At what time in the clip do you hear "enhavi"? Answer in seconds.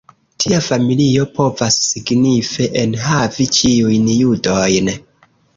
2.87-3.47